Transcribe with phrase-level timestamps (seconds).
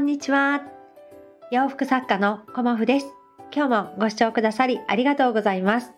[0.00, 0.62] んにちは。
[1.50, 3.06] 洋服作家のコモフです。
[3.54, 5.92] 今日もご視聴くださりありがとうございます。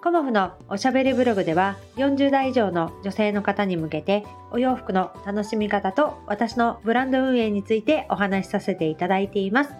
[0.00, 9.72] コモフのおしゃべりブログでは40代以上の女性の方に向けてお洋服の楽しみ方と私のブランド運営についてお話しさせていただいています。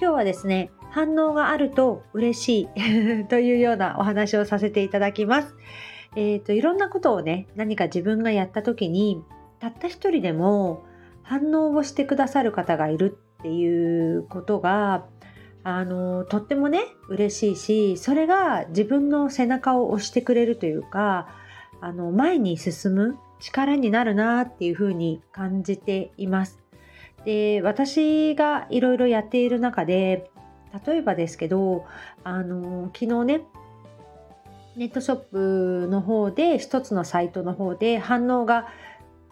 [0.00, 2.68] 今日はですね、反応があると嬉しい
[3.26, 5.56] というようなお話をさせていただきます。
[6.14, 9.24] えっ、ー、と、いろんなことをね、何か自分がやった時に
[9.58, 10.84] たった一人でも
[11.24, 15.04] 反応をしてくださる方がいるっていうことが
[15.64, 16.80] あのとってもね
[17.10, 21.28] 嬉しいしそれが自分の背中を押してくれるというか
[21.82, 26.58] あの前に進む力になるなっていうふうに感じています。
[27.26, 30.30] で私がいろいろやっている中で
[30.86, 31.84] 例えばですけど
[32.22, 33.40] あの昨日ね
[34.76, 38.68] ネットショップの方で一つのサイトの方で反応が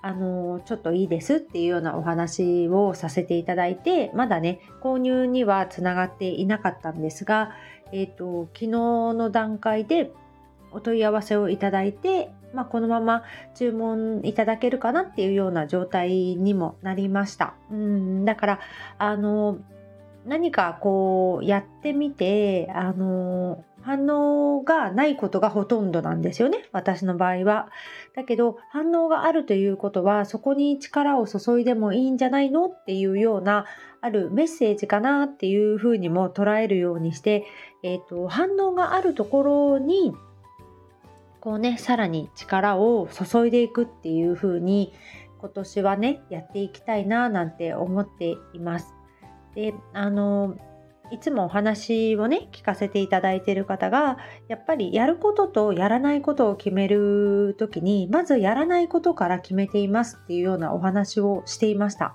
[0.02, 7.52] あのちょっといいですっていうようなお話をさせていただいてまだね購入にはつながっていなかったんですが、
[7.92, 10.10] えーと、昨日の段階で
[10.72, 13.22] お問い合わせをいただいて、まあ、このまま
[13.54, 17.54] 注文いただけるかなっていうような状態にもなりました。
[17.70, 18.60] うんだから
[18.98, 19.58] あの
[20.24, 26.68] 何かこうやってみてあの反応がないことがほとんどなんですよね。
[26.72, 27.68] 私の場合は。
[28.14, 33.66] だけど反応があるということはそこに力を注いでもいいんじゃないのっていうような
[34.00, 37.44] あるメッセージかなっていうふうにも捉えるようにして、
[37.82, 40.14] えーと、反応があるところに
[41.40, 44.92] こうねさらに力を注いでいくっていうふうに
[45.40, 48.94] 今年はねやっていきたいななんて思っています。
[49.54, 50.56] であの
[51.12, 54.16] いつもお話をね聞かせていただいている方が
[54.48, 62.14] やっぱりやることとやらないことを決める時にまずやらないことから決めていますっていうようなお話をしていました。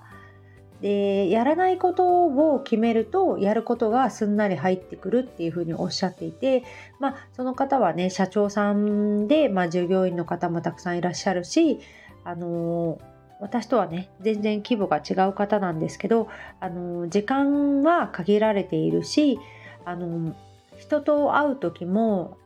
[0.80, 6.62] でやらないことを決めるとやることがすんなり入ってくるっていうふうにおっしゃっていて、
[7.00, 11.80] まあ、その方はね社長さんで、まあ、従業員の方もたくさんいらっしゃるし
[12.22, 13.00] あの
[13.40, 16.28] 私とはね全然規模が違う方なんですけど
[16.60, 19.38] あの時間は限られているし
[19.84, 20.34] あの
[20.76, 22.36] 人と会う時も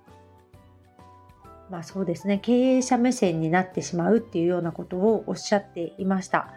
[1.70, 6.48] まあそうですね経営者目線になってしまうっていうようなことをおっしゃっていました。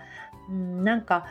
[0.49, 1.25] うん、なんか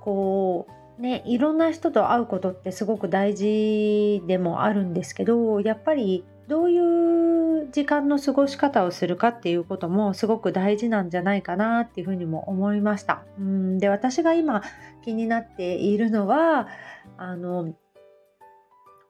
[0.00, 0.66] こ
[0.98, 13.24] うねいろんな人と会うことってすごく大事でもあるんですけどやっぱりどういう時間の過ごし方をするかっていうこともすごく大事なんじゃないかなっていうふうにも思いました。
[13.38, 14.62] うんで私が今
[15.04, 16.68] 気になっているのは
[17.16, 17.74] あの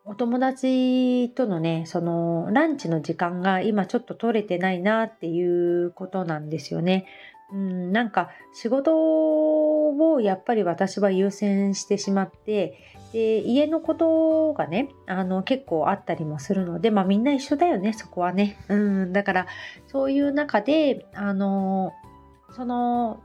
[0.05, 7.07] お友達とのねそのランチの時間が今ちょっと取れてないなっていうことなんですよね。
[7.53, 9.62] うん、なんか仕事
[9.99, 12.79] をやっぱり私は優先してしまって
[13.13, 19.47] で家のことがねあの結構あったりもするのでまあみんな一緒だよねそこはね、うん、だから
[19.87, 21.93] そういう中であの
[22.51, 23.23] その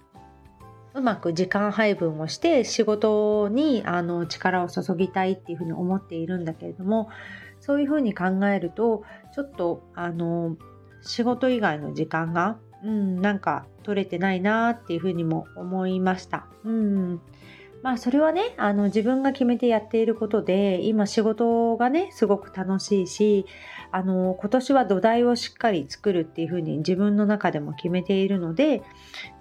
[0.94, 7.09] うまく時間配分をして仕事にあの力を注ぎたいっていうふうに思っているんだけれども
[7.59, 10.57] そういうふうに考えるとちょっとあの
[11.01, 16.45] 仕事以外の時間がうん、なんか取れてないなっていうふうにも思いました。
[16.63, 17.21] うん、
[17.81, 23.45] まあそれはねあの自分が決めてやっていることで今仕事がねすごく楽しいし
[23.91, 28.81] あの今年は土台をしっかり作るっていうふうに自分の中でも決めているので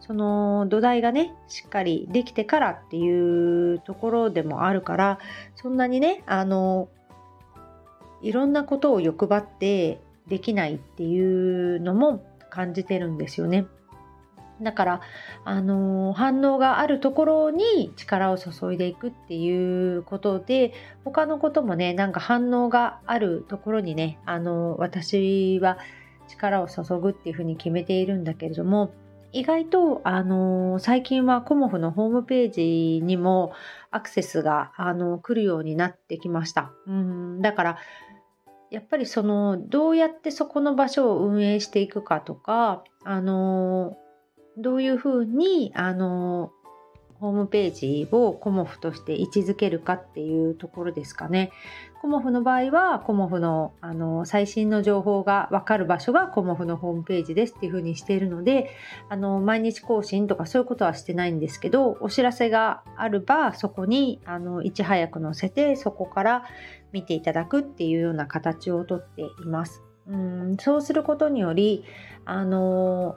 [0.01, 5.19] その土台がねしっかりできてからっていうところでもあるから
[5.57, 6.89] そんなにねあの
[8.23, 12.25] いろんなことを欲張ってできないっていうのも
[12.57, 13.67] 感じてるんですよね。
[14.63, 15.01] だから、
[15.45, 20.73] あのー、反応があるところに力を注いでいくっていうことで
[21.05, 25.77] 他のこともねなんか反応があるところにね、あのー、私は
[26.29, 28.95] 力を注ぐっていうふうに決めているんだけれども
[29.33, 33.53] 意外と、あのー、最近はコモフのホームページにも
[33.91, 36.73] アクセスが、あの来るようになってきました。
[36.87, 37.79] うんだから
[38.71, 43.97] やっぱりそのどうやってそこの場所を運営していくかとかあの
[44.59, 46.51] どういうふうにあの
[47.21, 51.51] ホームページをコモフとして位置づけるかっていうところですかね。
[52.03, 58.71] コモフの場合はコモフのあの最新の情報がわかる場所がコモフのホームページですっていうふうにしているので
[59.09, 66.45] あの毎日更新とかそういうことはしてないんですけどお知らせがあればそこにあのいち早く載せてそこから
[66.97, 69.83] 見ていただくっていうような形をとっています。
[70.09, 71.85] うんそうすることにより
[72.25, 73.17] あの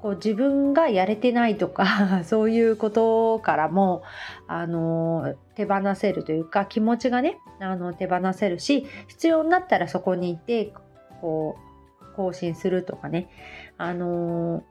[0.00, 4.02] こう自分がやれてないとか そういうことからも
[4.46, 10.72] あの手放せるというか気持ちがねあの手放せるし必要になったらそこにいて
[11.20, 11.56] こ
[12.00, 13.28] う更新するとかね
[13.76, 14.62] あの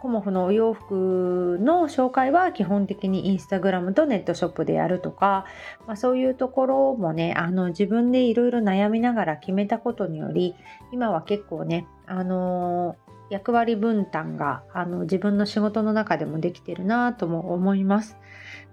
[0.00, 5.44] コモフのお洋服の紹介は基本的にインスタグラムとネットショップでやるとか、
[5.86, 10.54] まあ、そういうところもねあの自分でいろいろ悩みながら決めたことにより
[10.92, 12.96] 今は結構ねあの
[13.30, 18.16] 役割分担があの自分の仕事の中でもできてるなとも思います。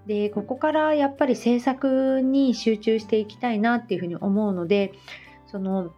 [0.06, 4.94] でここからやっぱり制作に集中していきたいなっていうふうに思うので
[5.48, 5.92] その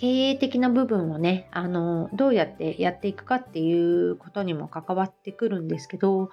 [0.00, 6.30] 経営的な部分をねあのどうやってやっていくかっていうことにも関わってくるんですけど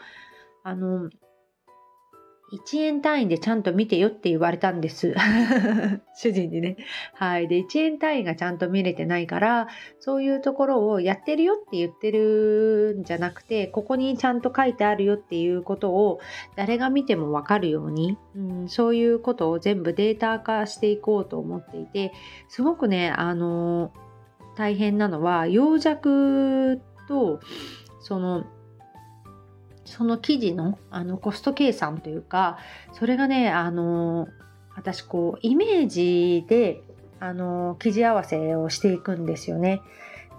[0.63, 1.09] あの
[2.53, 5.13] 1円単位でちゃんと見てよって言われたんです。
[6.15, 6.77] 主人にね。
[7.13, 7.47] はい。
[7.49, 9.67] で、1円単位がちゃんと見れてないから、
[9.99, 16.19] そういうところをやってるよって言ってるんじゃなくて、ここにちゃんと書いてあるよっていうことを
[16.55, 22.13] 誰が見てもわかるように、うん、そういうことを全部データ化していこうと思っていて、
[22.47, 23.91] すごくね、あの、
[24.55, 27.41] 大変なのは、養弱と、
[27.99, 28.45] その、
[29.87, 32.57] その記事のあのコスト計算というか
[32.91, 34.27] それがねあの
[34.75, 36.81] 私こうイメージで
[37.19, 39.81] あの記事合わせをしていくんですよね。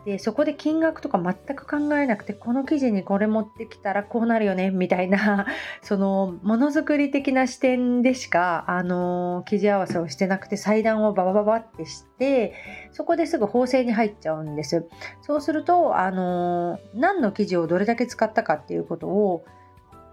[0.09, 5.45] でそこで金額とか全く考えなくてこの記事にこれ持ってきたらこうなるよねみたいな
[5.83, 12.55] そのものづくり的な視点でしかあの記事合わせをしてなくて裁断をババババってして
[12.91, 14.89] そこですぐ縫製に入っちゃうんです。
[15.21, 19.45] そうするとあの何の記事をどれだけ使ったかっていうことを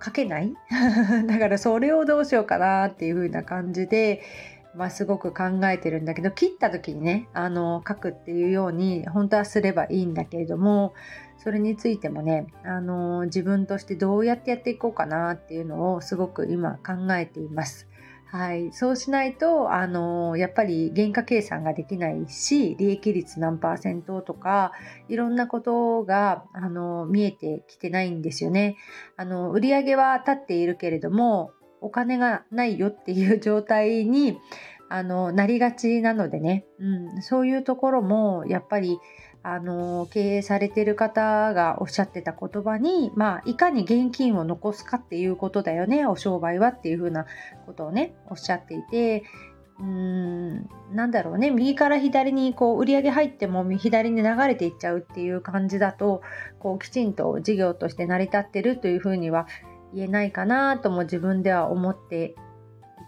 [0.04, 0.54] 書けない？
[1.26, 4.22] だからそれをどうしようかなっていう風な感じで
[4.78, 10.94] ま、すごく考えてるんだけど切った時にねあの書くっていうように本当はすればいいんだけれども
[11.38, 17.88] それについてもねあの自分としてどうやってやっていこうかなっていうのをすごく今考えています。
[18.28, 24.74] はい、そうしないとあのやっぱり原価計算ができないし利益率何パーセントとか
[25.08, 28.76] いろんなことがあの見えてきてないんですよね。
[29.16, 31.52] あの売上は立っているけれども
[31.86, 34.40] お金がないよっていう状態に
[34.90, 39.00] あのなりがちなのでね、うん、そういうところもやっぱり
[39.42, 47.26] あの経営されてる方がおっしゃってた言葉に、まあ、いかに現金を残すかっていうことだよねお商売はっていうふうな
[47.68, 49.24] ことをねおっしゃっていて。
[49.78, 50.70] うん。
[50.94, 51.52] なんだろうね。
[51.52, 56.22] 右から左にこう売り上げ入っても左に流れていっちゃうっていう感じだと
[56.60, 59.48] こうきちんと事業として成り立ってるというふうには
[59.96, 62.36] 言えないかなとも自分では思って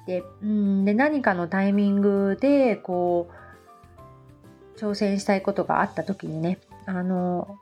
[0.04, 7.57] いてうんで何かのタイミングでこう挑戦したいことがあった時にねあの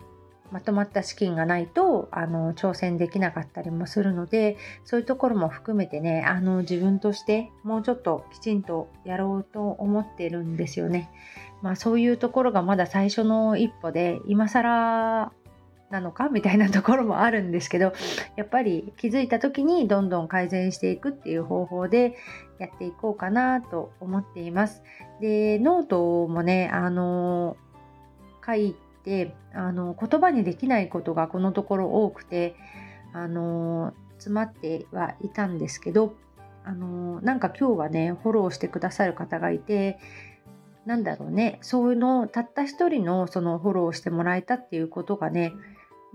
[0.51, 11.09] まとまった資金がないとあの挑戦できなかったりもするのでそういうところも含めてねあの自分としてもうちょっときちんとやろうと思ってるんですよね。
[11.61, 15.31] まあ、そういうところがまだ最初の一歩で今更
[15.89, 17.93] なのかみたいなところもあるんですけど
[18.35, 22.15] やっぱり気づいた時にどんどん改善していくっていう方法で
[22.59, 24.83] やっていこうかなと思っています。
[25.21, 27.57] でノートもねあの
[28.45, 32.55] 書いてあの言葉にできないことがこのところ多くて
[33.13, 36.15] あの詰まってはいたんですけど
[36.63, 39.99] あのなんか今日はねフォローしてくださる方がいて
[40.85, 45.53] なんだろうねそういうのたった一人のそのフォローしてもらえたっていうことがね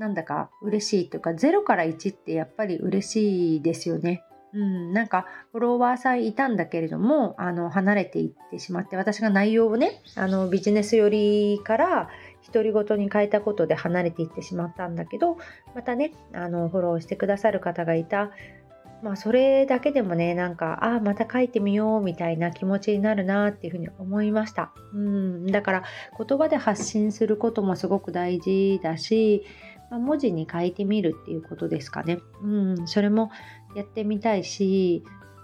[0.01, 4.25] なんだか嬉しいというか0から1ってやっぱり嬉しいですよね。
[4.55, 12.09] うん、なんかフォロワーさんいたんだけれどもあの離れていってしまって私が内容をねあのビジネス寄りから
[12.53, 15.37] 独り言に変えたことで離れていってしまったんだけど
[15.75, 18.33] またねあのフォローしてくださる方がいた
[19.03, 24.73] まあそれだけでもねなんかああまた書いてみようみたいな気持ちになるなっていうふうに思いました。
[24.93, 25.47] うん。
[25.47, 25.83] だから
[26.19, 29.45] 言葉で発信することもすごく大事だし
[29.91, 32.21] まあ、文字に書いてみるっていうことですかね。
[32.43, 33.31] うん、それも
[33.75, 35.03] やってみたいし、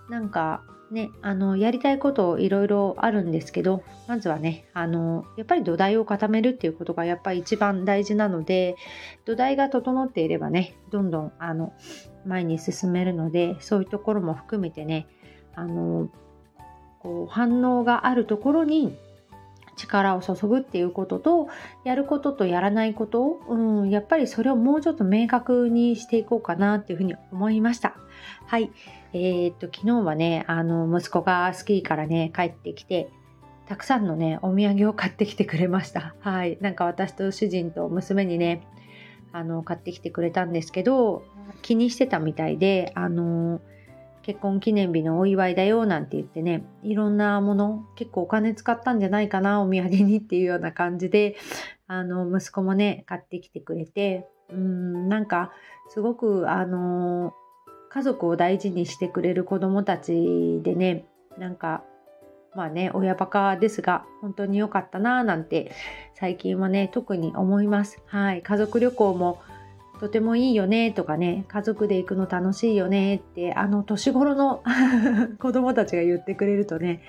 [0.08, 8.76] なんかね、あの、やりたいこといろいろあるんですけど、まずはね、あの、やっぱり土台を固めるっていうことがやっぱり一番大事なので、
[9.25, 11.72] 土台が整っていればね、どんどん、あの、
[12.26, 15.06] 前に進めるので、そういうところも含めてね、
[15.54, 16.11] あの、
[17.00, 18.97] こう反応があるところに
[19.76, 21.49] 力を注ぐっていうことと
[21.85, 27.97] やることとやらないこと、うん、やっぱりそれをもうちょっと明確にしていこうかなっていうふうに思いました。
[28.47, 28.71] はい。
[29.12, 33.09] えー、っと、昨日はね、あの、息子がスキーからね、帰ってきて、
[33.66, 36.14] たくさんのね、お土産を買ってきてくれました。
[36.21, 36.59] はい。
[36.61, 38.66] なんか私と主人と娘にね、
[39.36, 41.22] あの買ってきてくれたんですけど
[41.60, 43.60] 気にしてたみたいであの
[44.22, 51.36] 結婚記念日のお祝いだよなんて言ってねいろんなもの結構お金使ったんじゃないかなお土産にっていうような感じで
[51.86, 55.52] あの息子もね買ってきてくれてうんなんか
[55.90, 57.34] すごくあの
[57.90, 61.04] 家族を大事にしてくれる子供たちでね
[61.36, 61.84] なんか
[62.56, 65.72] まあね親バカですが本当に良かったなぁなんて
[66.14, 68.02] 最近はね特に思います。
[68.06, 68.42] はい。
[68.42, 69.42] 家族旅行も
[70.00, 74.62] とてもいいよねとかね家族で行くの楽しいよねってあの年頃の
[75.38, 77.02] 子供たちが言ってくれるとね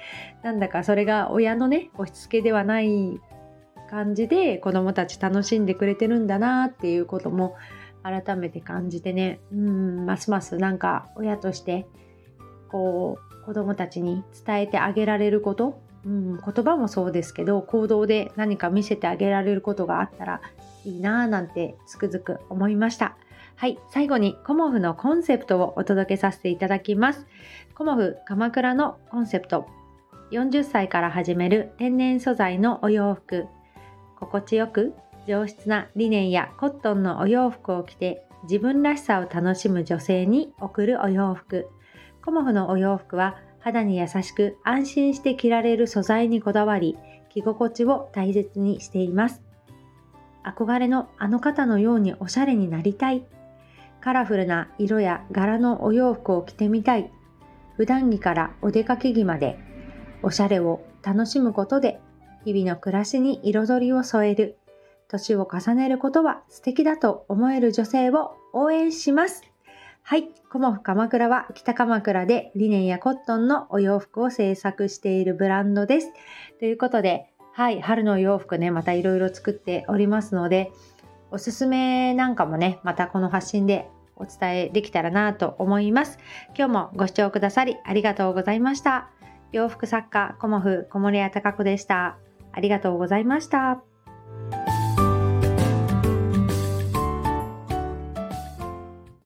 [0.43, 3.19] なんだかそれが親のね押し付けではない
[3.89, 7.55] 感じで子供たち楽しんでくれてるんだなっていうことも
[8.03, 11.87] 改めて感じてねうんますますなんか親として
[12.69, 20.41] こう子供たちに伝えてあげられること、うん、言葉もそうですけど行動で何か見せてあげられることがあったら
[20.83, 23.15] いいなぁなんてつくづく思いました。
[23.55, 27.25] はい、最後にコモフのコンセプトをお届けさせていただきます。
[27.73, 29.65] コモフ鎌倉のコンセプト
[30.31, 33.45] 40歳から始める天然素材のお洋服
[34.19, 34.93] 心地よく
[35.25, 41.69] 上質なリネンやコットンのお洋服を着て自分らしさを楽しむ女性に贈るお洋服
[42.27, 46.97] コモフのお洋服は肌に優しく安心して着られる素材にこだわり
[47.29, 49.41] 着心地を大切にしています。
[50.43, 53.25] 憧れのあの方のようにおしゃれになりたい。
[54.01, 57.09] カラフルな色や柄のお洋服を着てみたい。
[57.77, 59.57] 普段着からお出かけ着まで
[60.21, 62.01] おしゃれを楽しむことで
[62.43, 64.57] 日々の暮らしに彩りを添える。
[65.07, 69.43] 年を重ねることは素敵だと思える女性を応援します。
[70.09, 70.29] はい。
[70.49, 76.13] コモフ鎌倉は北鎌倉でリネンやコットンのお洋服を制作しているブランドです。
[76.59, 77.81] ということで、はい。
[77.81, 80.71] 春の洋服ね、またいろいろ作っておりますので、
[81.29, 86.19] おすすめなんかもね、またこの発信でお伝えできたらなと思います。
[86.57, 89.09] 今日もご視聴くださりありがとうございました。
[89.51, 92.17] 洋服作家、コモフ小森屋隆子でした。
[92.53, 93.83] ありがとうございました。